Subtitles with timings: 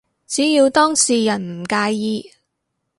[0.25, 2.31] 只要當事人唔介意